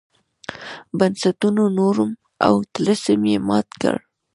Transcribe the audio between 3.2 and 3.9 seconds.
یې مات